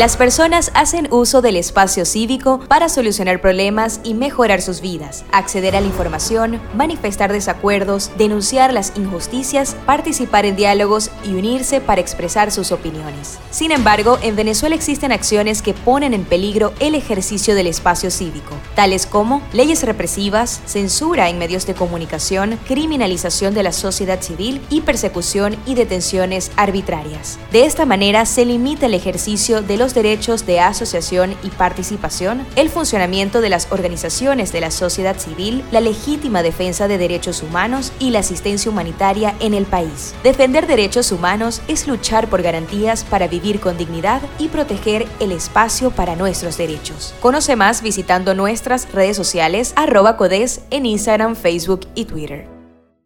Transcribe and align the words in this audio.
Las 0.00 0.16
personas 0.16 0.70
hacen 0.72 1.08
uso 1.10 1.42
del 1.42 1.56
espacio 1.56 2.06
cívico 2.06 2.60
para 2.68 2.88
solucionar 2.88 3.42
problemas 3.42 4.00
y 4.02 4.14
mejorar 4.14 4.62
sus 4.62 4.80
vidas, 4.80 5.26
acceder 5.30 5.76
a 5.76 5.82
la 5.82 5.88
información, 5.88 6.58
manifestar 6.74 7.30
desacuerdos, 7.30 8.10
denunciar 8.16 8.72
las 8.72 8.94
injusticias, 8.96 9.76
participar 9.84 10.46
en 10.46 10.56
diálogos 10.56 11.10
y 11.22 11.34
unirse 11.34 11.82
para 11.82 12.00
expresar 12.00 12.50
sus 12.50 12.72
opiniones. 12.72 13.36
Sin 13.50 13.72
embargo, 13.72 14.18
en 14.22 14.36
Venezuela 14.36 14.74
existen 14.74 15.12
acciones 15.12 15.60
que 15.60 15.74
ponen 15.74 16.14
en 16.14 16.24
peligro 16.24 16.72
el 16.80 16.94
ejercicio 16.94 17.54
del 17.54 17.66
espacio 17.66 18.10
cívico, 18.10 18.54
tales 18.74 19.04
como 19.04 19.42
leyes 19.52 19.82
represivas, 19.82 20.62
censura 20.64 21.28
en 21.28 21.38
medios 21.38 21.66
de 21.66 21.74
comunicación, 21.74 22.58
criminalización 22.66 23.52
de 23.52 23.64
la 23.64 23.72
sociedad 23.72 24.22
civil 24.22 24.62
y 24.70 24.80
persecución 24.80 25.58
y 25.66 25.74
detenciones 25.74 26.52
arbitrarias. 26.56 27.38
De 27.52 27.66
esta 27.66 27.84
manera 27.84 28.24
se 28.24 28.46
limita 28.46 28.86
el 28.86 28.94
ejercicio 28.94 29.60
de 29.60 29.76
los 29.76 29.89
derechos 29.94 30.46
de 30.46 30.60
asociación 30.60 31.34
y 31.42 31.50
participación, 31.50 32.46
el 32.56 32.68
funcionamiento 32.68 33.40
de 33.40 33.48
las 33.48 33.70
organizaciones 33.70 34.52
de 34.52 34.60
la 34.60 34.70
sociedad 34.70 35.18
civil, 35.18 35.64
la 35.72 35.80
legítima 35.80 36.42
defensa 36.42 36.88
de 36.88 36.98
derechos 36.98 37.42
humanos 37.42 37.92
y 37.98 38.10
la 38.10 38.20
asistencia 38.20 38.70
humanitaria 38.70 39.34
en 39.40 39.54
el 39.54 39.66
país. 39.66 40.14
Defender 40.22 40.66
derechos 40.66 41.12
humanos 41.12 41.62
es 41.68 41.86
luchar 41.86 42.28
por 42.28 42.42
garantías 42.42 43.04
para 43.04 43.28
vivir 43.28 43.60
con 43.60 43.76
dignidad 43.76 44.22
y 44.38 44.48
proteger 44.48 45.06
el 45.20 45.32
espacio 45.32 45.90
para 45.90 46.16
nuestros 46.16 46.56
derechos. 46.56 47.14
Conoce 47.20 47.56
más 47.56 47.82
visitando 47.82 48.34
nuestras 48.34 48.90
redes 48.92 49.16
sociales 49.16 49.72
arroba 49.76 50.16
codes 50.16 50.60
en 50.70 50.86
Instagram, 50.86 51.36
Facebook 51.36 51.86
y 51.94 52.04
Twitter. 52.04 52.59